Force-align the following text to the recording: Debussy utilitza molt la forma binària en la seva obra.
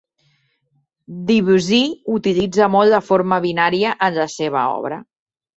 Debussy 1.27 1.81
utilitza 2.15 2.71
molt 2.79 2.95
la 2.97 3.03
forma 3.13 3.41
binària 3.47 3.95
en 4.09 4.21
la 4.23 4.29
seva 4.41 4.69
obra. 4.83 5.03